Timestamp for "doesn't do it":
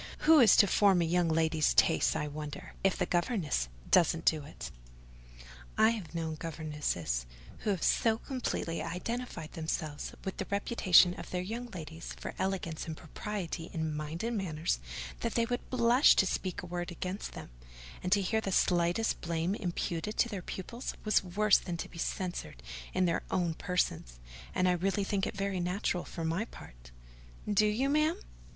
3.91-4.71